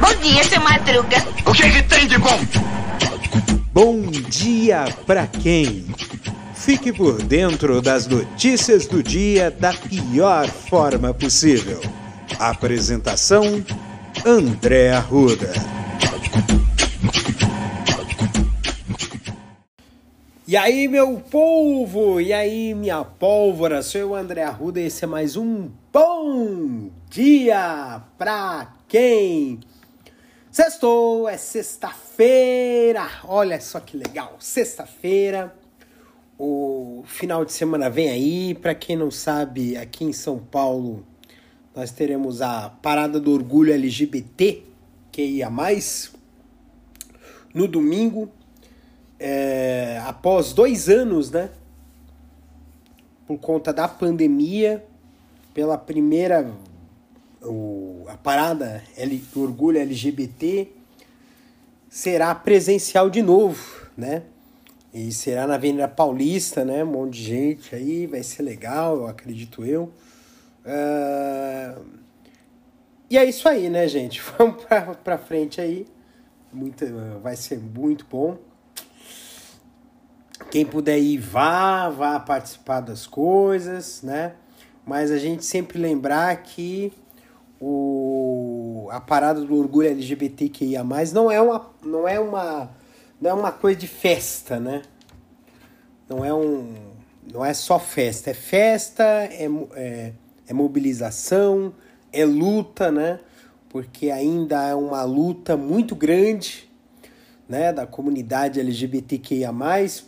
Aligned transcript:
Bom 0.00 0.14
dia, 0.22 0.44
seu 0.44 0.60
Madruga. 0.60 1.16
O 1.44 1.52
que, 1.52 1.70
que 1.70 1.82
tem 1.82 2.06
de 2.06 2.18
bom? 2.18 2.38
Bom 3.72 4.02
dia 4.28 4.84
pra 5.04 5.26
quem? 5.26 5.84
Fique 6.54 6.92
por 6.92 7.20
dentro 7.22 7.82
das 7.82 8.06
notícias 8.06 8.86
do 8.86 9.02
dia 9.02 9.50
da 9.50 9.72
pior 9.72 10.46
forma 10.46 11.12
possível. 11.12 11.80
Apresentação: 12.38 13.64
André 14.24 14.92
Arruda. 14.92 15.52
E 20.46 20.56
aí, 20.56 20.86
meu 20.86 21.20
povo! 21.28 22.20
E 22.20 22.32
aí, 22.32 22.72
minha 22.72 23.02
pólvora? 23.04 23.82
Sou 23.82 24.00
eu, 24.00 24.14
André 24.14 24.44
Arruda, 24.44 24.80
e 24.80 24.86
esse 24.86 25.02
é 25.02 25.06
mais 25.08 25.36
um 25.36 25.68
Bom 25.98 26.90
Dia 27.08 28.02
pra 28.18 28.70
quem? 28.86 29.60
Sextou, 30.50 31.26
é 31.26 31.38
sexta-feira! 31.38 33.08
Olha 33.24 33.58
só 33.62 33.80
que 33.80 33.96
legal! 33.96 34.36
Sexta-feira, 34.38 35.56
o 36.38 37.02
final 37.06 37.46
de 37.46 37.52
semana 37.54 37.88
vem 37.88 38.10
aí. 38.10 38.54
Pra 38.56 38.74
quem 38.74 38.94
não 38.94 39.10
sabe, 39.10 39.74
aqui 39.78 40.04
em 40.04 40.12
São 40.12 40.38
Paulo 40.38 41.02
nós 41.74 41.90
teremos 41.90 42.42
a 42.42 42.68
Parada 42.68 43.18
do 43.18 43.32
Orgulho 43.32 43.72
LGBT, 43.72 44.64
que 45.10 45.22
ia 45.22 45.48
mais, 45.48 46.12
no 47.54 47.66
domingo 47.66 48.28
é, 49.18 49.98
após 50.04 50.52
dois 50.52 50.90
anos, 50.90 51.30
né? 51.30 51.48
Por 53.26 53.38
conta 53.38 53.72
da 53.72 53.88
pandemia, 53.88 54.84
pela 55.56 55.78
primeira 55.78 56.52
o, 57.42 58.04
a 58.08 58.16
parada 58.18 58.84
L, 58.94 59.24
orgulho 59.34 59.80
LGBT 59.80 60.68
será 61.88 62.34
presencial 62.34 63.08
de 63.08 63.22
novo, 63.22 63.88
né? 63.96 64.24
E 64.92 65.10
será 65.10 65.46
na 65.46 65.54
Avenida 65.54 65.88
Paulista, 65.88 66.62
né? 66.62 66.84
Um 66.84 66.88
monte 66.88 67.14
de 67.14 67.24
gente 67.24 67.74
aí, 67.74 68.06
vai 68.06 68.22
ser 68.22 68.42
legal, 68.42 68.98
eu 68.98 69.06
acredito 69.06 69.64
eu. 69.64 69.90
Uh... 70.62 71.86
E 73.08 73.16
é 73.16 73.24
isso 73.24 73.48
aí, 73.48 73.70
né, 73.70 73.88
gente? 73.88 74.20
Vamos 74.36 74.62
pra, 74.62 74.94
pra 74.94 75.16
frente 75.16 75.58
aí. 75.58 75.86
Muito, 76.52 76.84
vai 77.22 77.34
ser 77.34 77.58
muito 77.58 78.04
bom. 78.10 78.36
Quem 80.50 80.66
puder 80.66 80.98
ir, 80.98 81.16
vá, 81.16 81.88
vá 81.88 82.20
participar 82.20 82.80
das 82.80 83.06
coisas, 83.06 84.02
né? 84.02 84.34
Mas 84.86 85.10
a 85.10 85.18
gente 85.18 85.44
sempre 85.44 85.80
lembrar 85.80 86.34
que 86.44 86.92
o, 87.60 88.88
a 88.92 89.00
parada 89.00 89.40
do 89.40 89.58
orgulho 89.58 89.88
LGBTQIA+, 89.88 90.84
não 91.12 91.28
é 91.28 91.40
uma, 91.40 91.70
não 91.82 92.06
é 92.06 92.20
uma, 92.20 92.70
não 93.20 93.30
é 93.30 93.34
uma 93.34 93.50
coisa 93.50 93.80
de 93.80 93.88
festa, 93.88 94.60
né? 94.60 94.82
Não 96.08 96.24
é 96.24 96.32
um, 96.32 96.72
não 97.32 97.44
é 97.44 97.52
só 97.52 97.80
festa, 97.80 98.30
é 98.30 98.34
festa, 98.34 99.02
é, 99.02 99.48
é, 99.74 100.12
é 100.46 100.54
mobilização, 100.54 101.74
é 102.12 102.24
luta, 102.24 102.92
né? 102.92 103.18
Porque 103.68 104.10
ainda 104.10 104.62
é 104.62 104.74
uma 104.74 105.02
luta 105.02 105.56
muito 105.56 105.96
grande 105.96 106.70
né, 107.48 107.72
da 107.72 107.86
comunidade 107.86 108.60
LGBTQIA+, 108.60 109.52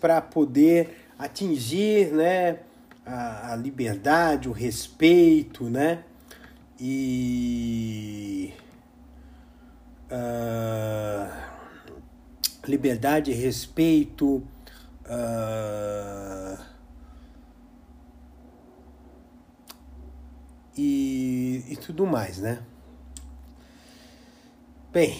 para 0.00 0.20
poder 0.20 1.08
atingir 1.18 2.12
né, 2.12 2.58
a, 3.08 3.52
a, 3.52 3.56
liberdade, 3.56 4.48
o 4.48 4.52
respeito, 4.52 5.64
né, 5.64 6.04
e 6.78 8.52
uh, 10.10 11.32
liberdade, 12.66 13.32
respeito, 13.32 14.42
uh, 15.06 16.58
e, 20.76 21.64
e 21.68 21.76
tudo 21.76 22.06
mais, 22.06 22.38
né. 22.38 22.62
Bem, 24.92 25.16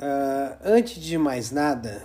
Uh, 0.00 0.54
antes 0.62 1.02
de 1.02 1.18
mais 1.18 1.50
nada, 1.50 2.00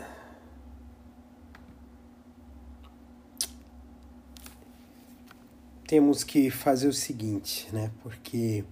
temos 5.93 6.23
que 6.23 6.49
fazer 6.49 6.87
o 6.87 6.91
seguinte, 6.91 7.69
né? 7.71 7.91
Porque 8.01 8.65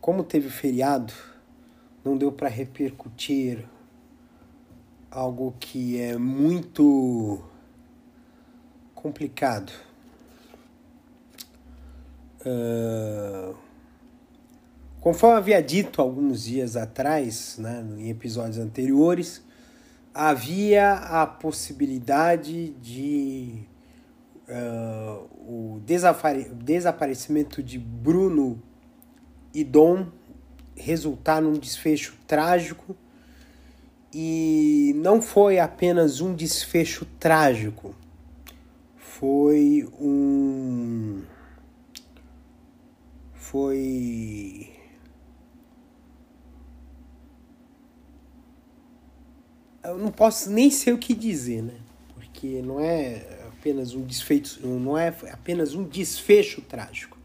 como 0.00 0.24
teve 0.24 0.48
feriado, 0.48 1.12
não 2.02 2.16
deu 2.16 2.32
para 2.32 2.48
repercutir 2.48 3.66
algo 5.10 5.54
que 5.60 6.00
é 6.00 6.16
muito 6.16 7.44
complicado. 8.94 9.70
Uh, 12.40 13.54
Conforme 14.98 15.36
havia 15.36 15.62
dito 15.62 16.00
alguns 16.00 16.44
dias 16.44 16.74
atrás, 16.74 17.58
né, 17.58 17.84
em 17.98 18.08
episódios 18.08 18.56
anteriores, 18.56 19.42
havia 20.14 20.92
a 20.94 21.26
possibilidade 21.26 22.70
de 22.80 23.68
uh, 24.50 25.28
o 25.46 25.80
desaparecimento 25.80 27.62
de 27.62 27.78
Bruno 27.78 28.60
e 29.54 29.62
Dom 29.64 30.08
resultar 30.76 31.40
num 31.40 31.52
desfecho 31.52 32.16
trágico 32.26 32.96
e 34.12 34.92
não 34.96 35.22
foi 35.22 35.58
apenas 35.60 36.20
um 36.20 36.34
desfecho 36.34 37.06
trágico, 37.18 37.94
foi 38.96 39.88
um 40.00 41.22
foi 43.34 44.72
eu 49.82 49.98
não 49.98 50.10
posso 50.10 50.50
nem 50.50 50.70
sei 50.70 50.92
o 50.92 50.98
que 50.98 51.14
dizer, 51.14 51.62
né? 51.62 51.74
Porque 52.14 52.62
não 52.62 52.80
é 52.80 53.39
apenas 53.60 53.94
um 53.94 54.02
desfecho, 54.02 54.66
não 54.66 54.96
é 54.96 55.08
apenas 55.30 55.74
um 55.74 55.84
desfecho 55.84 56.62
trágico. 56.62 57.18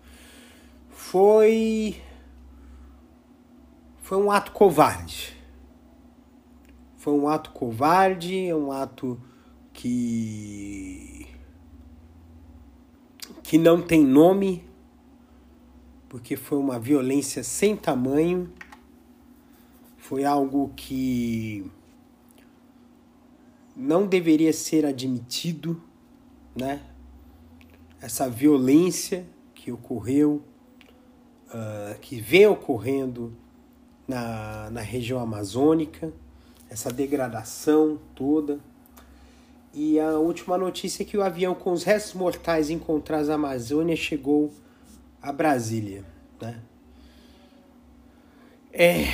Foi 0.90 1.96
foi 4.01 4.18
um 4.18 4.29
ato 4.29 4.51
covarde. 4.51 5.34
Foi 6.97 7.13
um 7.13 7.29
ato 7.29 7.51
covarde, 7.51 8.53
um 8.53 8.69
ato 8.69 9.19
que 9.72 11.25
que 13.41 13.57
não 13.57 13.81
tem 13.81 14.03
nome, 14.03 14.68
porque 16.09 16.35
foi 16.35 16.57
uma 16.57 16.78
violência 16.78 17.44
sem 17.44 17.78
tamanho. 17.78 18.51
Foi 19.97 20.25
algo 20.25 20.74
que 20.75 21.72
não 23.75 24.06
deveria 24.06 24.51
ser 24.51 24.85
admitido, 24.85 25.81
né? 26.56 26.82
Essa 28.02 28.30
violência 28.30 29.26
que 29.54 29.72
ocorreu, 29.72 30.44
uh, 31.50 32.00
que 32.00 32.20
vem 32.20 32.48
ocorrendo 32.48 33.36
na, 34.08 34.70
na 34.70 34.82
região 34.82 35.20
amazônica, 35.20 36.14
essa 36.70 36.92
degradação 36.92 38.00
toda. 38.14 38.60
E 39.74 40.00
a 40.00 40.18
última 40.18 40.58
notícia 40.58 41.04
é 41.04 41.06
que 41.06 41.18
o 41.18 41.24
avião 41.24 41.54
com 41.54 41.72
os 41.72 41.84
restos 41.84 42.14
mortais 42.14 42.70
encontrados 42.70 43.28
na 43.28 43.36
Amazônia 43.36 43.96
chegou 43.96 44.54
a 45.22 45.31
Brasília, 45.31 46.06
né? 46.40 46.62
É 48.72 49.06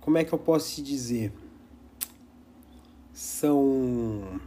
como 0.00 0.18
é 0.18 0.24
que 0.24 0.32
eu 0.34 0.38
posso 0.38 0.74
te 0.74 0.82
dizer? 0.82 1.32
São 3.44 4.40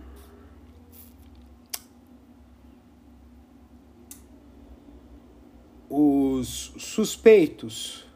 os 5.87 6.73
suspeitos 6.79 8.07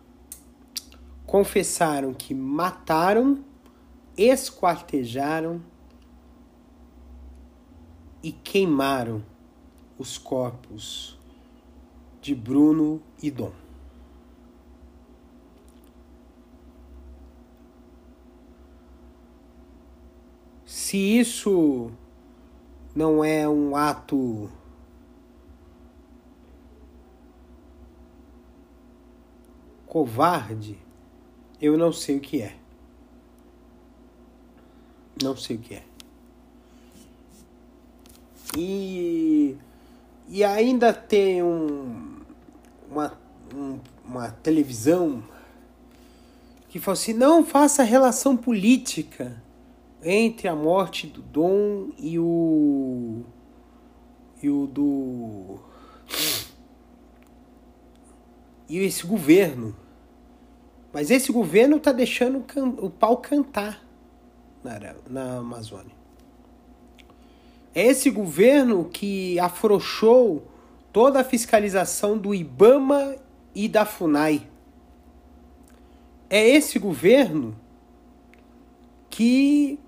confessaram 1.23 2.15
que 2.15 2.33
mataram, 2.33 3.45
esquartejaram 4.17 5.61
e 8.23 8.31
queimaram 8.31 9.23
os 9.99 10.17
corpos 10.17 11.15
de 12.19 12.33
Bruno 12.33 13.03
e 13.21 13.29
Dom. 13.29 13.53
Se 20.91 20.97
isso 20.97 21.89
não 22.93 23.23
é 23.23 23.47
um 23.47 23.77
ato 23.77 24.51
covarde, 29.87 30.77
eu 31.61 31.77
não 31.77 31.93
sei 31.93 32.17
o 32.17 32.19
que 32.19 32.41
é. 32.41 32.57
Não 35.23 35.37
sei 35.37 35.55
o 35.55 35.59
que 35.59 35.75
é. 35.75 35.83
E, 38.57 39.55
e 40.27 40.43
ainda 40.43 40.91
tem 40.91 41.41
um, 41.41 42.19
uma, 42.89 43.17
um, 43.55 43.79
uma 44.03 44.29
televisão 44.29 45.23
que 46.67 46.81
falou 46.81 46.99
assim: 46.99 47.13
não 47.13 47.45
faça 47.45 47.81
relação 47.81 48.35
política 48.35 49.41
entre 50.03 50.47
a 50.47 50.55
morte 50.55 51.07
do 51.07 51.21
Dom 51.21 51.89
e 51.97 52.17
o. 52.17 53.23
e 54.41 54.49
o 54.49 54.67
do. 54.67 55.59
e 58.67 58.79
esse 58.79 59.05
governo. 59.05 59.75
Mas 60.93 61.09
esse 61.09 61.31
governo 61.31 61.77
está 61.77 61.91
deixando 61.91 62.43
o 62.79 62.89
pau 62.89 63.17
cantar 63.17 63.81
na, 64.63 64.95
na 65.09 65.37
Amazônia. 65.37 65.95
É 67.73 67.85
esse 67.85 68.09
governo 68.09 68.85
que 68.85 69.39
afrouxou 69.39 70.45
toda 70.91 71.21
a 71.21 71.23
fiscalização 71.23 72.17
do 72.17 72.35
IBAMA 72.35 73.15
e 73.55 73.69
da 73.69 73.85
FUNAI. 73.85 74.47
É 76.29 76.45
esse 76.49 76.77
governo 76.79 77.55
que 79.09 79.79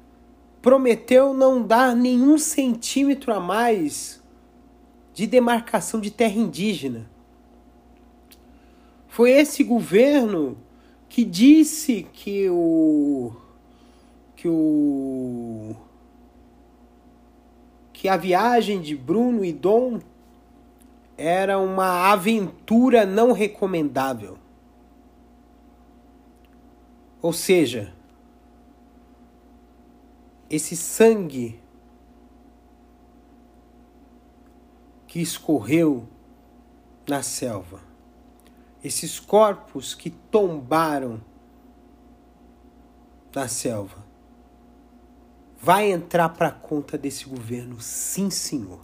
prometeu 0.63 1.33
não 1.33 1.61
dar 1.61 1.93
nenhum 1.93 2.37
centímetro 2.37 3.33
a 3.33 3.39
mais 3.39 4.23
de 5.13 5.27
demarcação 5.27 5.99
de 5.99 6.09
terra 6.09 6.37
indígena. 6.37 7.07
Foi 9.09 9.29
esse 9.29 9.61
governo 9.61 10.57
que 11.09 11.25
disse 11.25 12.07
que 12.13 12.49
o 12.49 13.33
que 14.37 14.47
o 14.47 15.75
que 17.91 18.07
a 18.07 18.15
viagem 18.15 18.81
de 18.81 18.95
Bruno 18.95 19.43
e 19.43 19.51
Dom 19.51 19.99
era 21.17 21.59
uma 21.59 22.09
aventura 22.09 23.05
não 23.05 23.33
recomendável. 23.33 24.37
Ou 27.21 27.33
seja, 27.33 27.93
esse 30.55 30.75
sangue 30.75 31.59
que 35.07 35.19
escorreu 35.19 36.07
na 37.09 37.23
selva, 37.23 37.81
esses 38.83 39.19
corpos 39.19 39.95
que 39.95 40.11
tombaram 40.11 41.19
na 43.33 43.47
selva, 43.47 44.05
vai 45.59 45.91
entrar 45.91 46.29
para 46.29 46.51
conta 46.51 46.99
desse 46.99 47.25
governo, 47.25 47.81
sim, 47.81 48.29
senhor. 48.29 48.81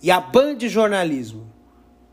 E 0.00 0.10
a 0.10 0.18
Band 0.18 0.54
de 0.54 0.68
Jornalismo, 0.70 1.52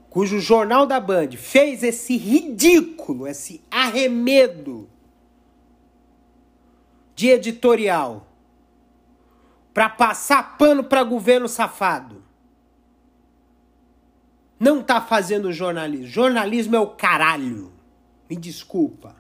cujo 0.10 0.42
jornal 0.42 0.86
da 0.86 1.00
Band 1.00 1.32
fez 1.38 1.84
esse 1.84 2.18
ridículo, 2.18 3.26
esse 3.26 3.64
arremedo 3.72 4.90
de 7.16 7.30
editorial 7.30 8.28
para 9.74 9.90
passar 9.90 10.58
pano 10.58 10.84
para 10.84 11.04
governo 11.04 11.48
safado. 11.48 12.24
Não 14.60 14.82
tá 14.82 15.02
fazendo 15.02 15.52
jornalismo. 15.52 16.08
Jornalismo 16.08 16.76
é 16.76 16.80
o 16.80 16.88
caralho. 16.88 17.74
Me 18.30 18.36
desculpa. 18.36 19.16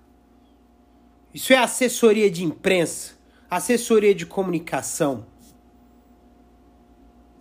Isso 1.34 1.52
é 1.52 1.58
assessoria 1.58 2.30
de 2.30 2.44
imprensa, 2.44 3.14
assessoria 3.50 4.14
de 4.14 4.26
comunicação. 4.26 5.26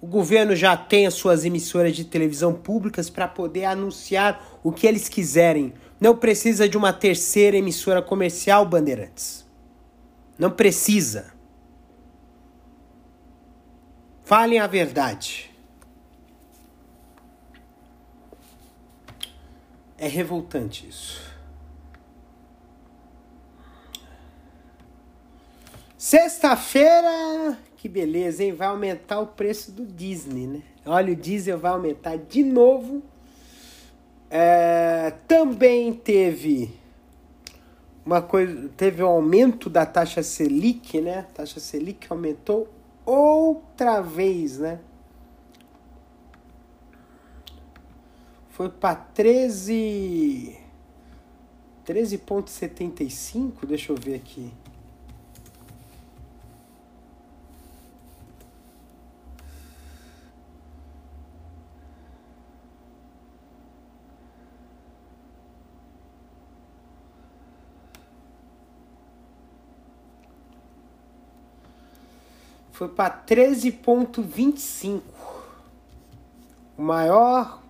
O 0.00 0.06
governo 0.06 0.56
já 0.56 0.76
tem 0.76 1.06
as 1.06 1.14
suas 1.14 1.44
emissoras 1.44 1.94
de 1.94 2.04
televisão 2.04 2.54
públicas 2.54 3.08
para 3.08 3.28
poder 3.28 3.66
anunciar 3.66 4.58
o 4.64 4.72
que 4.72 4.86
eles 4.86 5.08
quiserem. 5.08 5.72
Não 6.00 6.16
precisa 6.16 6.68
de 6.68 6.76
uma 6.76 6.92
terceira 6.92 7.56
emissora 7.56 8.02
comercial, 8.02 8.66
Bandeirantes. 8.66 9.46
Não 10.38 10.50
precisa. 10.50 11.32
Falem 14.24 14.58
a 14.58 14.66
verdade. 14.66 15.50
É 19.98 20.08
revoltante 20.08 20.88
isso. 20.88 21.20
Sexta-feira, 25.96 27.56
que 27.76 27.88
beleza, 27.88 28.42
hein? 28.42 28.52
Vai 28.52 28.66
aumentar 28.66 29.20
o 29.20 29.28
preço 29.28 29.70
do 29.70 29.86
Disney, 29.86 30.46
né? 30.46 30.62
Olha, 30.84 31.12
o 31.12 31.16
diesel 31.16 31.58
vai 31.58 31.70
aumentar 31.70 32.16
de 32.16 32.42
novo. 32.42 33.02
É, 34.28 35.12
também 35.28 35.92
teve 35.92 36.74
uma 38.04 38.20
coisa, 38.20 38.68
teve 38.76 39.02
um 39.02 39.06
aumento 39.06 39.70
da 39.70 39.86
taxa 39.86 40.22
Selic, 40.22 41.00
né? 41.00 41.20
A 41.20 41.22
taxa 41.22 41.60
Selic 41.60 42.06
aumentou 42.10 42.68
outra 43.04 44.00
vez, 44.00 44.58
né? 44.58 44.80
Foi 48.50 48.68
para 48.68 48.94
13 48.96 50.58
13.75, 51.86 53.66
deixa 53.66 53.92
eu 53.92 53.96
ver 53.96 54.14
aqui. 54.14 54.52
Foi 72.82 72.88
para 72.88 73.24
13,25. 73.24 75.02
O 76.76 76.82
maior 76.82 77.62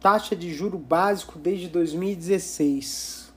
taxa 0.00 0.34
de 0.34 0.52
juro 0.52 0.76
básico 0.76 1.38
desde 1.38 1.68
2016. 1.68 3.32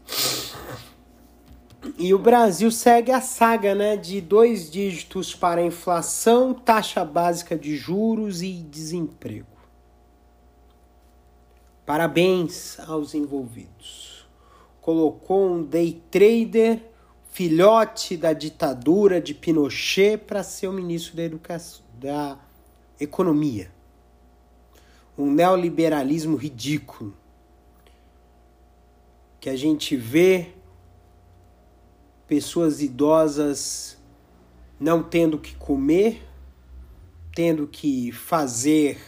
E 1.97 2.11
o 2.13 2.17
Brasil 2.17 2.71
segue 2.71 3.11
a 3.11 3.21
saga 3.21 3.75
né, 3.75 3.97
de 3.97 4.19
dois 4.19 4.71
dígitos 4.71 5.35
para 5.35 5.61
inflação, 5.61 6.55
taxa 6.55 7.05
básica 7.05 7.55
de 7.55 7.75
juros 7.75 8.41
e 8.41 8.53
desemprego. 8.53 9.45
Parabéns 11.85 12.79
aos 12.79 13.13
envolvidos. 13.13 14.25
Colocou 14.81 15.51
um 15.51 15.63
day 15.63 16.01
trader 16.09 16.81
filhote 17.31 18.17
da 18.17 18.33
ditadura 18.33 19.21
de 19.21 19.33
Pinochet 19.33 20.17
para 20.17 20.43
ser 20.43 20.67
o 20.67 20.73
ministro 20.73 21.15
da 21.15 21.23
educação, 21.23 21.81
da 21.97 22.37
economia. 22.99 23.71
Um 25.17 25.31
neoliberalismo 25.31 26.35
ridículo 26.35 27.15
que 29.39 29.49
a 29.49 29.55
gente 29.55 29.95
vê 29.95 30.49
pessoas 32.27 32.81
idosas 32.81 33.97
não 34.79 35.01
tendo 35.01 35.39
que 35.39 35.55
comer, 35.55 36.27
tendo 37.33 37.65
que 37.65 38.11
fazer 38.11 38.99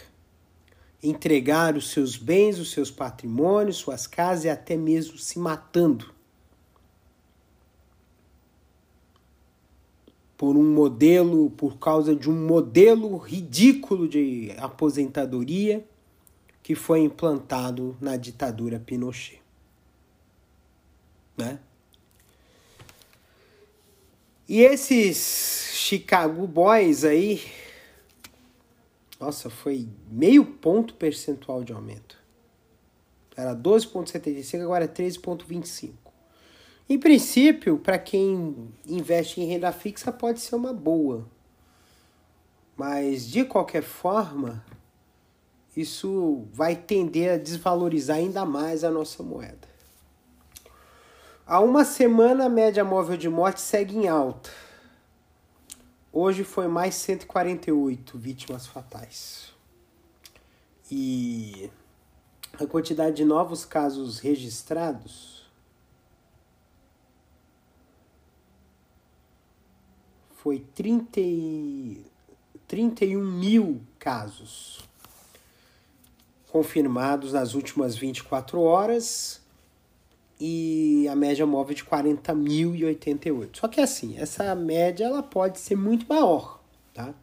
entregar 1.02 1.76
os 1.76 1.90
seus 1.90 2.16
bens, 2.16 2.58
os 2.58 2.70
seus 2.70 2.90
patrimônios, 2.90 3.76
suas 3.76 4.06
casas 4.06 4.44
e 4.46 4.48
até 4.48 4.76
mesmo 4.76 5.18
se 5.18 5.38
matando 5.38 6.13
por 10.36 10.56
um 10.56 10.74
modelo, 10.74 11.50
por 11.50 11.78
causa 11.78 12.14
de 12.14 12.28
um 12.28 12.46
modelo 12.46 13.16
ridículo 13.16 14.08
de 14.08 14.52
aposentadoria 14.58 15.84
que 16.62 16.74
foi 16.74 17.00
implantado 17.00 17.96
na 18.00 18.16
ditadura 18.16 18.80
Pinochet. 18.80 19.40
Né? 21.36 21.58
E 24.48 24.60
esses 24.60 25.70
Chicago 25.74 26.46
Boys 26.46 27.04
aí, 27.04 27.42
nossa, 29.18 29.48
foi 29.48 29.88
meio 30.10 30.44
ponto 30.44 30.94
percentual 30.94 31.64
de 31.64 31.72
aumento. 31.72 32.18
Era 33.36 33.54
12,75, 33.54 34.62
agora 34.62 34.84
é 34.84 34.88
13,25. 34.88 36.03
Em 36.86 36.98
princípio, 36.98 37.78
para 37.78 37.98
quem 37.98 38.70
investe 38.86 39.40
em 39.40 39.46
renda 39.46 39.72
fixa, 39.72 40.12
pode 40.12 40.40
ser 40.40 40.54
uma 40.54 40.72
boa. 40.72 41.26
Mas 42.76 43.26
de 43.26 43.42
qualquer 43.42 43.82
forma, 43.82 44.62
isso 45.74 46.44
vai 46.52 46.76
tender 46.76 47.32
a 47.32 47.36
desvalorizar 47.38 48.18
ainda 48.18 48.44
mais 48.44 48.84
a 48.84 48.90
nossa 48.90 49.22
moeda. 49.22 49.66
Há 51.46 51.60
uma 51.60 51.86
semana 51.86 52.46
a 52.46 52.48
média 52.50 52.84
móvel 52.84 53.16
de 53.16 53.30
morte 53.30 53.62
segue 53.62 53.96
em 53.96 54.08
alta. 54.08 54.50
Hoje 56.12 56.44
foi 56.44 56.68
mais 56.68 56.94
148 56.96 58.18
vítimas 58.18 58.66
fatais. 58.66 59.52
E 60.90 61.70
a 62.60 62.66
quantidade 62.66 63.16
de 63.16 63.24
novos 63.24 63.64
casos 63.64 64.18
registrados 64.18 65.33
foi 70.44 70.58
30 70.74 71.20
e, 71.20 72.04
31 72.68 73.18
mil 73.18 73.80
casos 73.98 74.84
confirmados 76.52 77.32
nas 77.32 77.54
últimas 77.54 77.96
24 77.96 78.60
horas 78.60 79.40
e 80.38 81.08
a 81.10 81.16
média 81.16 81.46
móvel 81.46 81.74
de 81.74 81.82
40.088. 81.82 83.56
Só 83.56 83.68
que 83.68 83.80
assim, 83.80 84.18
essa 84.18 84.54
média 84.54 85.06
ela 85.06 85.22
pode 85.22 85.58
ser 85.58 85.76
muito 85.76 86.04
maior, 86.06 86.60
tá? 86.92 87.14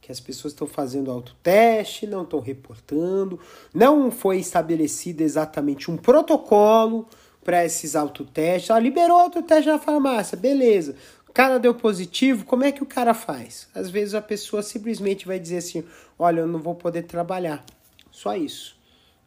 Que 0.00 0.10
as 0.10 0.18
pessoas 0.18 0.54
estão 0.54 0.66
fazendo 0.66 1.10
autoteste, 1.10 2.06
não 2.06 2.22
estão 2.22 2.40
reportando, 2.40 3.38
não 3.74 4.10
foi 4.10 4.38
estabelecido 4.38 5.20
exatamente 5.20 5.90
um 5.90 5.98
protocolo 5.98 7.06
para 7.44 7.64
esses 7.64 7.94
autotestes. 7.94 8.70
Ah, 8.70 8.78
liberou 8.78 9.18
autoteste 9.18 9.68
na 9.68 9.78
farmácia, 9.78 10.38
beleza. 10.38 10.96
O 11.32 11.34
cara 11.34 11.58
deu 11.58 11.74
positivo, 11.74 12.44
como 12.44 12.62
é 12.62 12.70
que 12.70 12.82
o 12.82 12.86
cara 12.86 13.14
faz? 13.14 13.66
Às 13.74 13.88
vezes 13.88 14.12
a 14.12 14.20
pessoa 14.20 14.62
simplesmente 14.62 15.26
vai 15.26 15.38
dizer 15.38 15.56
assim: 15.56 15.82
olha, 16.18 16.40
eu 16.40 16.46
não 16.46 16.60
vou 16.60 16.74
poder 16.74 17.04
trabalhar. 17.04 17.64
Só 18.10 18.36
isso. 18.36 18.78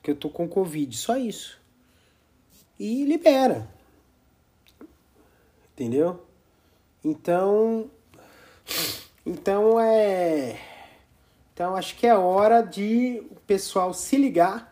Que 0.04 0.12
eu 0.12 0.16
tô 0.16 0.30
com 0.30 0.48
Covid, 0.48 0.96
só 0.96 1.18
isso. 1.18 1.60
E 2.80 3.04
libera. 3.06 3.68
Entendeu? 5.74 6.24
Então. 7.04 7.90
Então 9.26 9.80
é. 9.80 10.60
Então 11.56 11.76
acho 11.76 11.96
que 11.96 12.06
é 12.06 12.16
hora 12.16 12.62
de 12.62 13.24
o 13.32 13.40
pessoal 13.48 13.96
se 13.96 14.16
ligar, 14.16 14.72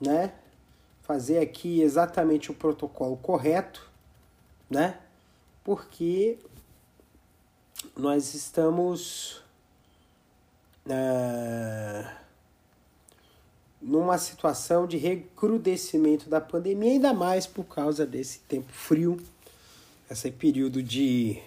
né? 0.00 0.32
Fazer 1.02 1.40
aqui 1.40 1.82
exatamente 1.82 2.50
o 2.50 2.54
protocolo 2.54 3.18
correto, 3.18 3.86
né? 4.70 4.98
Porque 5.68 6.38
nós 7.94 8.32
estamos. 8.32 9.42
Uh, 10.86 12.10
numa 13.82 14.16
situação 14.16 14.86
de 14.86 14.96
recrudescimento 14.96 16.30
da 16.30 16.40
pandemia, 16.40 16.92
ainda 16.92 17.12
mais 17.12 17.46
por 17.46 17.64
causa 17.64 18.06
desse 18.06 18.38
tempo 18.38 18.72
frio, 18.72 19.20
esse 20.10 20.30
período 20.30 20.82
de 20.82 21.38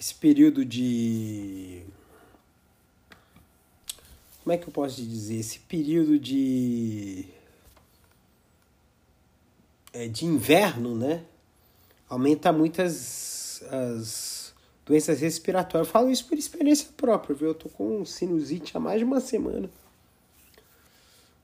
esse 0.00 0.14
período 0.14 0.64
de 0.64 1.84
como 4.42 4.54
é 4.54 4.56
que 4.56 4.66
eu 4.66 4.72
posso 4.72 5.02
dizer 5.02 5.36
esse 5.36 5.58
período 5.58 6.18
de 6.18 7.26
é, 9.92 10.08
de 10.08 10.24
inverno, 10.24 10.96
né? 10.96 11.26
Aumenta 12.12 12.52
muitas 12.52 13.62
as 13.70 14.54
doenças 14.84 15.18
respiratórias. 15.22 15.88
Eu 15.88 15.90
falo 15.90 16.10
isso 16.10 16.28
por 16.28 16.36
experiência 16.36 16.90
própria, 16.94 17.34
viu? 17.34 17.48
Eu 17.48 17.54
tô 17.54 17.70
com 17.70 18.04
sinusite 18.04 18.76
há 18.76 18.80
mais 18.80 18.98
de 18.98 19.04
uma 19.06 19.18
semana. 19.18 19.70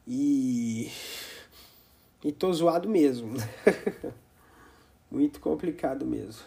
E. 0.06 0.90
E 2.22 2.30
tô 2.32 2.52
zoado 2.52 2.86
mesmo. 2.86 3.32
Muito 5.10 5.40
complicado 5.40 6.04
mesmo. 6.04 6.44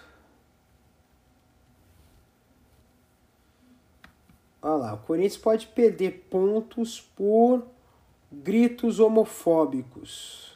Olha 4.62 4.76
lá, 4.76 4.94
o 4.94 5.00
Corinthians 5.00 5.38
pode 5.38 5.66
perder 5.66 6.28
pontos 6.30 7.02
por 7.02 7.66
gritos 8.32 9.00
homofóbicos. 9.00 10.52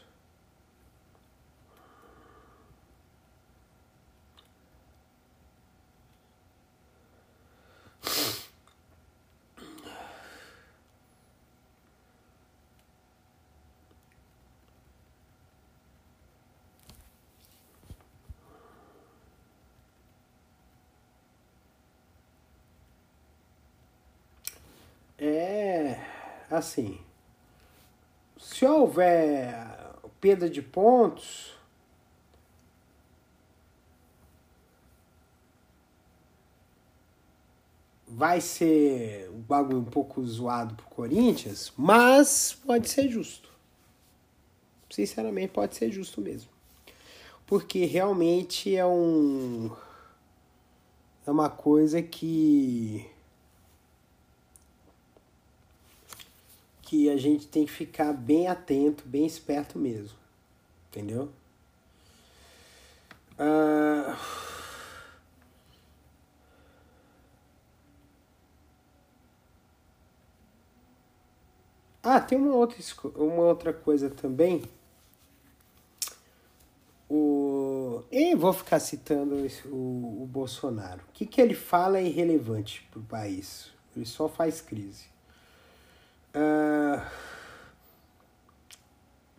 é 25.18 25.98
assim. 26.58 27.00
Se 28.38 28.66
houver 28.66 29.54
perda 30.20 30.50
de 30.50 30.62
pontos, 30.62 31.56
vai 38.08 38.40
ser 38.40 39.30
um 39.32 39.42
bagulho 39.42 39.80
um 39.80 39.86
pouco 39.86 40.26
zoado 40.26 40.76
pro 40.76 40.86
Corinthians, 40.88 41.74
mas 41.78 42.58
pode 42.66 42.90
ser 42.90 43.10
justo. 43.10 43.50
Sinceramente, 44.90 45.52
pode 45.52 45.76
ser 45.76 45.92
justo 45.92 46.22
mesmo. 46.22 46.50
Porque 47.46 47.86
realmente 47.86 48.76
é 48.76 48.86
um. 48.86 49.70
É 51.28 51.32
uma 51.32 51.50
coisa 51.50 52.02
que 52.02 53.06
que 56.86 57.10
a 57.10 57.18
gente 57.18 57.48
tem 57.48 57.66
que 57.66 57.72
ficar 57.72 58.14
bem 58.14 58.48
atento, 58.48 59.04
bem 59.08 59.26
esperto 59.26 59.78
mesmo. 59.80 60.18
Entendeu? 60.90 61.30
Uh... 63.40 64.16
Ah, 72.04 72.22
tem 72.22 72.38
uma 72.38 72.54
outra, 72.54 72.78
uma 73.16 73.42
outra 73.42 73.74
coisa 73.74 74.12
também. 74.12 74.62
O... 77.10 78.04
E 78.12 78.36
vou 78.36 78.54
ficar 78.54 78.80
citando 78.80 79.36
o, 79.66 80.22
o 80.22 80.28
Bolsonaro. 80.28 81.02
O 81.10 81.12
que, 81.14 81.26
que 81.26 81.42
ele 81.42 81.56
fala 81.56 81.98
é 81.98 82.04
irrelevante 82.04 82.88
para 82.92 83.00
o 83.00 83.04
país. 83.04 83.72
Ele 83.96 84.06
só 84.06 84.30
faz 84.30 84.62
crise. 84.62 85.15
Uh, 86.36 87.02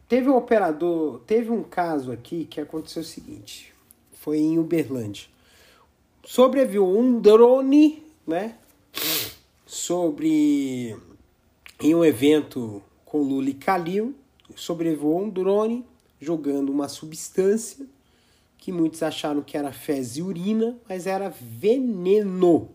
teve 0.09 0.31
um 0.31 0.37
operador, 0.37 1.21
teve 1.27 1.51
um 1.51 1.63
caso 1.63 2.11
aqui 2.11 2.47
que 2.47 2.59
aconteceu 2.59 3.03
o 3.03 3.05
seguinte, 3.05 3.75
foi 4.13 4.39
em 4.39 4.59
Uberlândia. 4.59 5.29
Sobreviu 6.25 6.87
um 6.87 7.21
drone, 7.21 8.03
né? 8.27 8.57
Sobre 9.67 10.97
em 11.79 11.95
um 11.95 12.05
evento 12.05 12.83
com 13.05 13.23
Lula 13.23 13.51
e 13.51 13.55
Calil, 13.55 14.15
sobrevoou 14.55 15.23
um 15.23 15.29
drone 15.29 15.85
jogando 16.19 16.71
uma 16.71 16.89
substância 16.89 17.87
que 18.57 18.73
muitos 18.73 19.03
acharam 19.03 19.43
que 19.43 19.57
era 19.57 19.71
fezes 19.71 20.17
e 20.17 20.23
urina, 20.23 20.77
mas 20.89 21.07
era 21.07 21.29
veneno. 21.29 22.71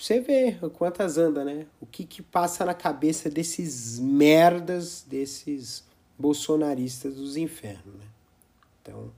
Você 0.00 0.18
vê 0.18 0.56
quantas 0.74 1.18
anda, 1.18 1.44
né? 1.44 1.66
O 1.80 1.86
que 1.86 2.04
que 2.04 2.22
passa 2.22 2.64
na 2.64 2.72
cabeça 2.72 3.28
desses 3.28 3.98
merdas, 3.98 5.04
desses 5.06 5.84
bolsonaristas 6.18 7.16
dos 7.16 7.36
infernos, 7.36 7.94
né? 7.94 8.06
Então, 8.80 9.12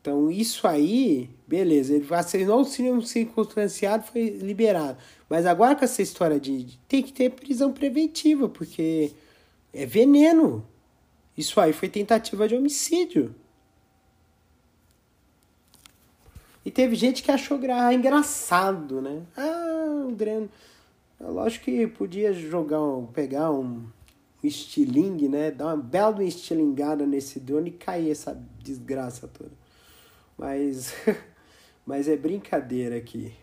então 0.00 0.30
isso 0.30 0.66
aí, 0.66 1.30
beleza, 1.46 1.94
ele 1.94 2.06
ser 2.24 2.46
não 2.46 2.62
seriam 2.62 3.00
circunstanciado, 3.00 4.04
foi 4.04 4.28
liberado. 4.28 4.98
Mas 5.28 5.46
agora 5.46 5.74
com 5.74 5.84
essa 5.84 6.02
história 6.02 6.38
de, 6.38 6.62
de 6.62 6.78
tem 6.88 7.02
que 7.02 7.12
ter 7.12 7.30
prisão 7.30 7.72
preventiva, 7.72 8.48
porque 8.48 9.12
é 9.72 9.86
veneno. 9.86 10.66
Isso 11.36 11.58
aí 11.58 11.72
foi 11.72 11.88
tentativa 11.88 12.46
de 12.46 12.54
homicídio. 12.54 13.34
E 16.64 16.70
teve 16.70 16.94
gente 16.94 17.22
que 17.22 17.30
achou 17.30 17.58
engraçado, 17.92 19.00
né? 19.00 19.22
Ah, 19.36 20.06
o. 20.08 20.50
É 21.18 21.24
lógico 21.24 21.66
que 21.66 21.86
podia 21.86 22.32
jogar, 22.32 22.80
pegar 23.12 23.50
um, 23.50 23.86
um 24.42 24.46
estilingue, 24.46 25.28
né? 25.28 25.50
Dar 25.50 25.66
uma 25.66 25.76
bela 25.76 26.22
estilingada 26.22 27.06
nesse 27.06 27.40
drone 27.40 27.70
e 27.70 27.72
cair 27.72 28.10
essa 28.10 28.34
desgraça 28.62 29.28
toda. 29.28 29.52
Mas, 30.36 30.94
Mas 31.90 32.06
é 32.06 32.16
brincadeira 32.16 32.96
aqui. 32.96 33.34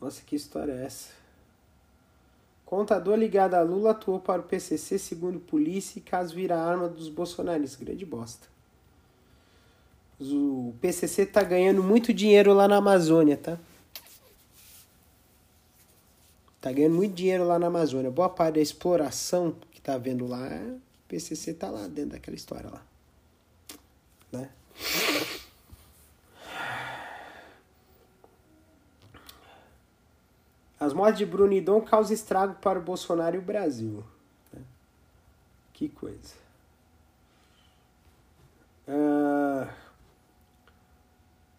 Nossa, 0.00 0.22
que 0.22 0.34
história 0.34 0.72
é 0.72 0.84
essa? 0.84 1.21
Contador 2.72 3.18
ligado 3.18 3.52
a 3.52 3.60
Lula 3.60 3.90
atuou 3.90 4.18
para 4.18 4.40
o 4.40 4.44
PCC 4.44 4.98
segundo 4.98 5.38
polícia 5.38 5.98
e 5.98 6.00
caso 6.02 6.34
vira 6.34 6.58
arma 6.58 6.88
dos 6.88 7.10
bolsonaristas. 7.10 7.78
Grande 7.78 8.06
bosta. 8.06 8.48
O 10.18 10.74
PCC 10.80 11.26
tá 11.26 11.42
ganhando 11.42 11.82
muito 11.82 12.14
dinheiro 12.14 12.54
lá 12.54 12.66
na 12.66 12.78
Amazônia, 12.78 13.36
tá? 13.36 13.58
Tá 16.62 16.72
ganhando 16.72 16.94
muito 16.94 17.12
dinheiro 17.14 17.44
lá 17.46 17.58
na 17.58 17.66
Amazônia. 17.66 18.10
Boa 18.10 18.30
parte 18.30 18.54
da 18.54 18.62
exploração 18.62 19.54
que 19.70 19.78
tá 19.82 19.98
vendo 19.98 20.26
lá, 20.26 20.48
o 20.48 20.80
PCC 21.08 21.52
tá 21.52 21.68
lá 21.68 21.86
dentro 21.86 22.12
daquela 22.12 22.36
história 22.36 22.70
lá. 22.70 22.82
Né? 24.32 24.48
As 30.82 30.92
mortes 30.92 31.18
de 31.18 31.24
Bruno 31.24 31.52
e 31.52 31.60
Dom 31.60 31.80
causam 31.80 32.12
estrago 32.12 32.56
para 32.56 32.76
o 32.76 32.82
Bolsonaro 32.82 33.36
e 33.36 33.38
o 33.38 33.42
Brasil. 33.42 34.02
Né? 34.52 34.60
Que 35.72 35.88
coisa. 35.88 36.34
Uh... 38.88 39.72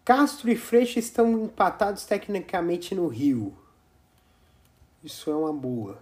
Castro 0.04 0.50
e 0.50 0.56
Freixo 0.56 0.98
estão 0.98 1.44
empatados 1.44 2.04
tecnicamente 2.04 2.94
no 2.94 3.06
Rio. 3.06 3.56
Isso 5.02 5.30
é 5.30 5.34
uma 5.34 5.54
boa. 5.54 5.98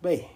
Bem, 0.00 0.30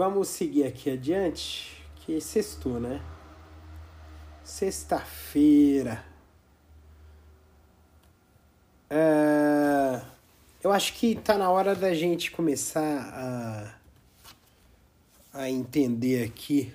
Vamos 0.00 0.28
seguir 0.28 0.64
aqui 0.64 0.88
adiante, 0.88 1.84
que 1.96 2.18
sextou, 2.22 2.80
né? 2.80 3.02
Sexta-feira. 4.42 6.02
É, 8.88 10.00
eu 10.64 10.72
acho 10.72 10.94
que 10.94 11.16
tá 11.16 11.36
na 11.36 11.50
hora 11.50 11.74
da 11.74 11.92
gente 11.92 12.30
começar 12.30 12.80
a, 15.34 15.38
a 15.42 15.50
entender 15.50 16.24
aqui 16.24 16.72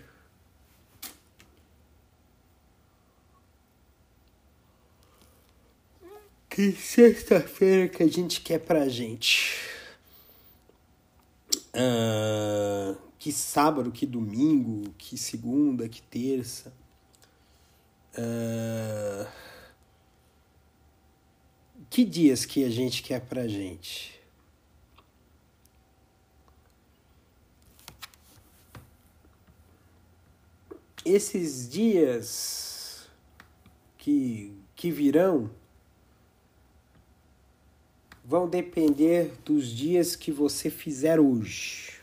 que 6.48 6.74
sexta-feira 6.74 7.88
que 7.90 8.04
a 8.04 8.08
gente 8.08 8.42
quer 8.42 8.60
pra 8.60 8.88
gente. 8.88 9.68
Uh, 11.74 13.05
que 13.26 13.32
sábado, 13.32 13.92
que 13.92 14.06
domingo, 14.06 14.94
que 15.00 15.18
segunda, 15.18 15.90
que 15.90 16.00
terça. 16.00 16.72
Uh, 18.14 19.28
que 21.90 22.06
dias 22.06 22.46
que 22.46 22.64
a 22.64 22.70
gente 22.70 23.02
quer 23.02 23.22
pra 23.22 23.48
gente? 23.48 24.22
Esses 31.04 31.68
dias 31.68 33.10
que, 33.98 34.56
que 34.76 34.92
virão 34.92 35.50
vão 38.24 38.48
depender 38.48 39.34
dos 39.44 39.68
dias 39.68 40.16
que 40.16 40.32
você 40.32 40.70
fizer 40.70 41.20
hoje. 41.20 41.95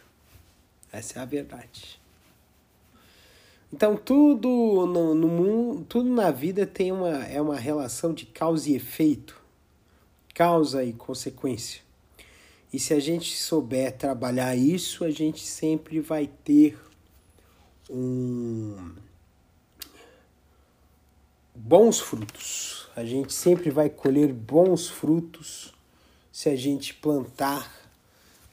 Essa 0.92 1.18
é 1.18 1.22
a 1.22 1.24
verdade. 1.24 1.98
Então 3.72 3.96
tudo 3.96 4.86
no, 4.86 5.14
no 5.14 5.28
mundo, 5.28 5.86
tudo 5.88 6.10
na 6.10 6.30
vida 6.30 6.66
tem 6.66 6.92
uma 6.92 7.24
é 7.24 7.40
uma 7.40 7.58
relação 7.58 8.12
de 8.12 8.26
causa 8.26 8.68
e 8.68 8.76
efeito, 8.76 9.40
causa 10.34 10.84
e 10.84 10.92
consequência. 10.92 11.80
E 12.70 12.78
se 12.78 12.92
a 12.92 13.00
gente 13.00 13.36
souber 13.36 13.96
trabalhar 13.96 14.54
isso, 14.54 15.04
a 15.04 15.10
gente 15.10 15.40
sempre 15.40 16.00
vai 16.00 16.26
ter 16.26 16.78
um 17.90 18.94
bons 21.54 22.00
frutos. 22.00 22.88
A 22.94 23.04
gente 23.04 23.32
sempre 23.32 23.70
vai 23.70 23.88
colher 23.88 24.32
bons 24.32 24.88
frutos 24.88 25.72
se 26.30 26.48
a 26.48 26.56
gente 26.56 26.94
plantar 26.94 27.70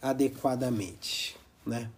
adequadamente, 0.01 1.35
né? 1.65 1.89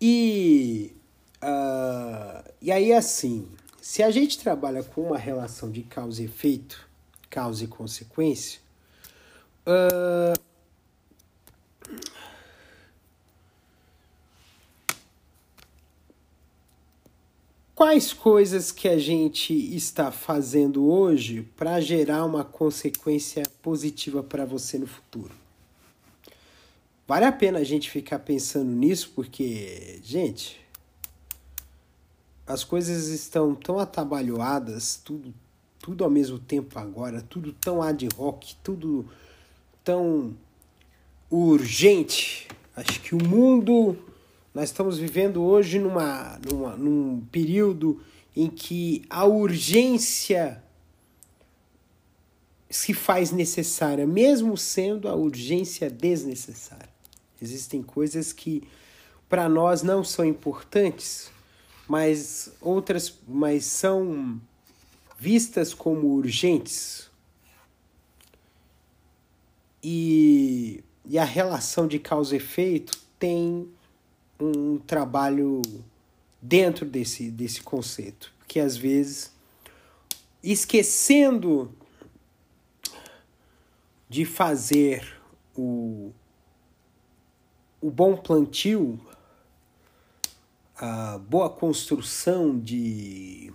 E, 0.00 0.94
uh, 1.42 2.52
e 2.60 2.70
aí, 2.70 2.92
assim, 2.92 3.48
se 3.80 4.02
a 4.02 4.10
gente 4.10 4.38
trabalha 4.38 4.82
com 4.82 5.02
uma 5.02 5.18
relação 5.18 5.70
de 5.70 5.82
causa 5.82 6.20
e 6.20 6.26
efeito, 6.26 6.86
causa 7.30 7.64
e 7.64 7.66
consequência, 7.66 8.60
uh, 9.66 10.38
quais 17.74 18.12
coisas 18.12 18.70
que 18.72 18.88
a 18.88 18.98
gente 18.98 19.54
está 19.74 20.10
fazendo 20.10 20.86
hoje 20.90 21.42
para 21.56 21.80
gerar 21.80 22.24
uma 22.24 22.44
consequência 22.44 23.44
positiva 23.62 24.22
para 24.22 24.44
você 24.44 24.78
no 24.78 24.86
futuro? 24.86 25.45
Vale 27.06 27.24
a 27.24 27.30
pena 27.30 27.60
a 27.60 27.64
gente 27.64 27.88
ficar 27.88 28.18
pensando 28.18 28.70
nisso, 28.72 29.12
porque, 29.14 30.00
gente, 30.02 30.60
as 32.44 32.64
coisas 32.64 33.06
estão 33.06 33.54
tão 33.54 33.78
atabalhoadas, 33.78 35.00
tudo, 35.04 35.32
tudo 35.78 36.02
ao 36.02 36.10
mesmo 36.10 36.38
tempo 36.38 36.76
agora, 36.78 37.22
tudo 37.22 37.52
tão 37.52 37.80
ad 37.80 38.08
hoc, 38.18 38.54
tudo 38.60 39.08
tão 39.84 40.36
urgente. 41.30 42.48
Acho 42.74 43.00
que 43.00 43.14
o 43.14 43.22
mundo. 43.22 43.96
Nós 44.52 44.70
estamos 44.70 44.98
vivendo 44.98 45.42
hoje 45.42 45.78
numa, 45.78 46.40
numa, 46.50 46.76
num 46.76 47.20
período 47.30 48.00
em 48.34 48.48
que 48.48 49.04
a 49.08 49.24
urgência 49.24 50.62
se 52.68 52.92
faz 52.92 53.30
necessária, 53.30 54.06
mesmo 54.06 54.56
sendo 54.56 55.08
a 55.08 55.14
urgência 55.14 55.88
desnecessária. 55.88 56.95
Existem 57.40 57.82
coisas 57.82 58.32
que 58.32 58.66
para 59.28 59.48
nós 59.48 59.82
não 59.82 60.04
são 60.04 60.24
importantes, 60.24 61.30
mas 61.88 62.50
outras 62.60 63.18
mas 63.26 63.64
são 63.64 64.40
vistas 65.18 65.74
como 65.74 66.08
urgentes. 66.08 67.08
E, 69.82 70.82
e 71.04 71.18
a 71.18 71.24
relação 71.24 71.86
de 71.86 71.98
causa 71.98 72.34
e 72.34 72.38
efeito 72.38 72.98
tem 73.18 73.68
um 74.38 74.78
trabalho 74.78 75.62
dentro 76.40 76.84
desse, 76.84 77.30
desse 77.30 77.62
conceito, 77.62 78.32
porque 78.38 78.60
às 78.60 78.76
vezes 78.76 79.32
esquecendo 80.42 81.74
de 84.08 84.24
fazer 84.24 85.20
o 85.56 86.12
o 87.80 87.90
bom 87.90 88.16
plantio, 88.16 89.00
a 90.76 91.18
boa 91.18 91.48
construção 91.48 92.58
de, 92.58 93.52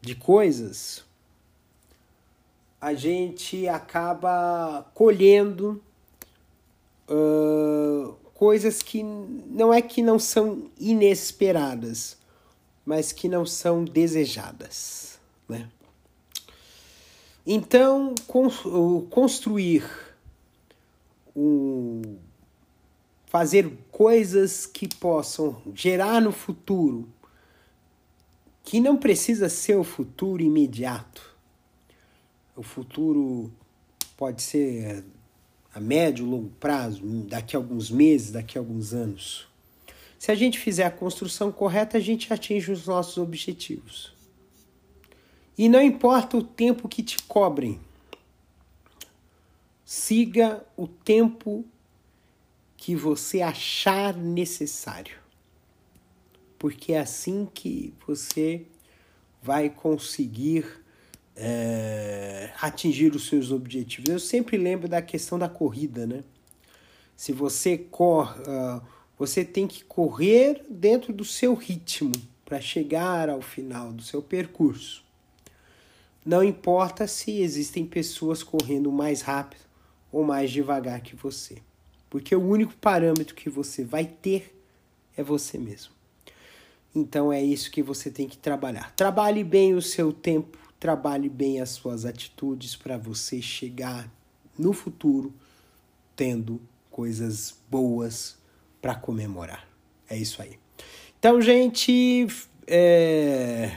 de 0.00 0.14
coisas, 0.14 1.04
a 2.80 2.94
gente 2.94 3.66
acaba 3.66 4.86
colhendo 4.94 5.82
uh, 7.08 8.12
coisas 8.34 8.82
que 8.82 9.02
não 9.02 9.72
é 9.72 9.80
que 9.80 10.02
não 10.02 10.18
são 10.18 10.70
inesperadas, 10.78 12.16
mas 12.84 13.10
que 13.10 13.28
não 13.28 13.46
são 13.46 13.84
desejadas, 13.84 15.18
né? 15.48 15.68
Então, 17.48 18.14
construir 19.08 19.88
um 21.34 22.18
fazer 23.26 23.70
coisas 23.90 24.66
que 24.66 24.88
possam 24.96 25.60
gerar 25.74 26.20
no 26.20 26.32
futuro, 26.32 27.08
que 28.64 28.80
não 28.80 28.96
precisa 28.96 29.48
ser 29.48 29.76
o 29.76 29.84
futuro 29.84 30.42
imediato. 30.42 31.34
O 32.56 32.62
futuro 32.62 33.52
pode 34.16 34.42
ser 34.42 35.04
a 35.74 35.80
médio, 35.80 36.24
longo 36.24 36.48
prazo, 36.58 37.02
daqui 37.28 37.54
a 37.54 37.58
alguns 37.58 37.90
meses, 37.90 38.30
daqui 38.30 38.56
a 38.56 38.60
alguns 38.60 38.94
anos. 38.94 39.46
Se 40.18 40.32
a 40.32 40.34
gente 40.34 40.58
fizer 40.58 40.84
a 40.84 40.90
construção 40.90 41.52
correta, 41.52 41.98
a 41.98 42.00
gente 42.00 42.32
atinge 42.32 42.72
os 42.72 42.86
nossos 42.86 43.18
objetivos. 43.18 44.14
E 45.58 45.68
não 45.68 45.82
importa 45.82 46.36
o 46.36 46.42
tempo 46.42 46.88
que 46.88 47.02
te 47.02 47.18
cobrem, 47.24 47.78
siga 49.84 50.64
o 50.76 50.86
tempo 50.86 51.64
que 52.86 52.94
você 52.94 53.42
achar 53.42 54.14
necessário. 54.14 55.16
Porque 56.56 56.92
é 56.92 57.00
assim 57.00 57.48
que 57.52 57.92
você 58.06 58.64
vai 59.42 59.68
conseguir 59.68 60.64
é, 61.34 62.52
atingir 62.62 63.12
os 63.12 63.26
seus 63.26 63.50
objetivos. 63.50 64.08
Eu 64.08 64.20
sempre 64.20 64.56
lembro 64.56 64.86
da 64.86 65.02
questão 65.02 65.36
da 65.36 65.48
corrida, 65.48 66.06
né? 66.06 66.22
Se 67.16 67.32
você 67.32 67.76
corre, 67.76 68.40
uh, 68.42 68.80
você 69.18 69.44
tem 69.44 69.66
que 69.66 69.82
correr 69.82 70.64
dentro 70.70 71.12
do 71.12 71.24
seu 71.24 71.54
ritmo 71.54 72.12
para 72.44 72.60
chegar 72.60 73.28
ao 73.28 73.42
final 73.42 73.92
do 73.92 74.04
seu 74.04 74.22
percurso. 74.22 75.04
Não 76.24 76.40
importa 76.40 77.08
se 77.08 77.40
existem 77.40 77.84
pessoas 77.84 78.44
correndo 78.44 78.92
mais 78.92 79.22
rápido 79.22 79.62
ou 80.12 80.22
mais 80.22 80.52
devagar 80.52 81.00
que 81.00 81.16
você, 81.16 81.56
porque 82.16 82.34
o 82.34 82.40
único 82.40 82.74
parâmetro 82.76 83.34
que 83.34 83.50
você 83.50 83.84
vai 83.84 84.06
ter 84.06 84.58
é 85.18 85.22
você 85.22 85.58
mesmo. 85.58 85.92
Então 86.94 87.30
é 87.30 87.42
isso 87.42 87.70
que 87.70 87.82
você 87.82 88.10
tem 88.10 88.26
que 88.26 88.38
trabalhar. 88.38 88.90
Trabalhe 88.96 89.44
bem 89.44 89.74
o 89.74 89.82
seu 89.82 90.14
tempo, 90.14 90.56
trabalhe 90.80 91.28
bem 91.28 91.60
as 91.60 91.68
suas 91.68 92.06
atitudes 92.06 92.74
para 92.74 92.96
você 92.96 93.42
chegar 93.42 94.10
no 94.58 94.72
futuro 94.72 95.30
tendo 96.16 96.58
coisas 96.90 97.54
boas 97.70 98.38
para 98.80 98.94
comemorar. 98.94 99.68
É 100.08 100.16
isso 100.16 100.40
aí. 100.40 100.58
Então, 101.18 101.38
gente, 101.42 102.26
é... 102.66 103.76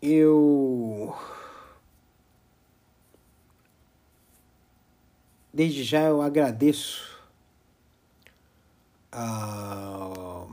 eu 0.00 1.14
desde 5.52 5.82
já 5.82 6.02
eu 6.02 6.22
agradeço 6.22 7.18
a, 9.10 10.46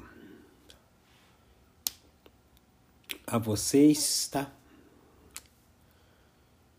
a 3.28 3.38
vocês, 3.38 4.28
tá? 4.32 4.52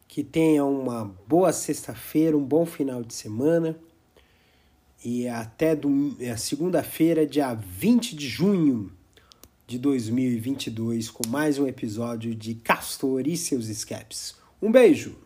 Que 0.08 0.24
tenham 0.24 0.72
uma 0.72 1.04
boa 1.26 1.52
sexta-feira, 1.52 2.36
um 2.36 2.44
bom 2.44 2.64
final 2.64 3.02
de 3.04 3.14
semana. 3.14 3.78
E 5.04 5.28
até 5.28 5.76
do, 5.76 6.16
é, 6.18 6.36
segunda-feira, 6.36 7.26
dia 7.26 7.54
20 7.54 8.16
de 8.16 8.26
junho 8.26 8.95
de 9.66 9.78
2022 9.78 11.10
com 11.10 11.26
mais 11.28 11.58
um 11.58 11.66
episódio 11.66 12.34
de 12.34 12.54
Castor 12.54 13.26
e 13.26 13.36
seus 13.36 13.66
escapes. 13.66 14.34
Um 14.62 14.70
beijo! 14.70 15.16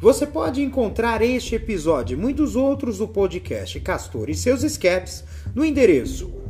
Você 0.00 0.26
pode 0.26 0.62
encontrar 0.62 1.22
este 1.22 1.54
episódio 1.54 2.14
e 2.14 2.20
muitos 2.20 2.56
outros 2.56 2.98
do 2.98 3.06
podcast 3.06 3.78
Castor 3.80 4.30
e 4.30 4.34
seus 4.34 4.64
escapes 4.64 5.22
no 5.54 5.64
endereço 5.64 6.49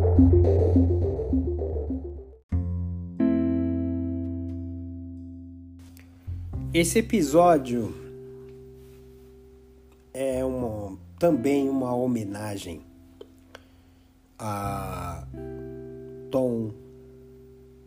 Esse 6.73 6.99
episódio 6.99 7.93
é 10.13 10.41
uma, 10.45 10.97
também 11.19 11.67
uma 11.67 11.93
homenagem 11.93 12.81
a 14.39 15.27
Tom, 16.31 16.71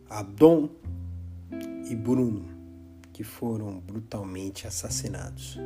a 0.07 0.21
Dom 0.21 0.69
e 1.89 1.95
Bruno, 1.95 2.45
que 3.11 3.23
foram 3.23 3.79
brutalmente 3.79 4.67
assassinados. 4.67 5.57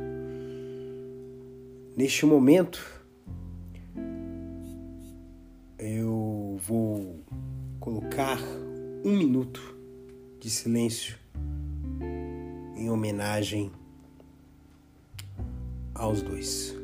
Neste 1.94 2.24
momento, 2.24 2.82
eu 5.78 6.58
vou 6.66 7.20
colocar 7.78 8.38
um 9.04 9.14
minuto 9.14 9.76
de 10.40 10.48
silêncio 10.48 11.19
em 12.80 12.88
homenagem 12.88 13.70
aos 15.94 16.22
dois. 16.22 16.79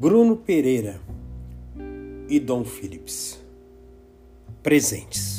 Bruno 0.00 0.36
Pereira 0.36 1.00
e 2.28 2.38
Dom 2.38 2.62
Phillips. 2.62 3.36
Presentes. 4.62 5.37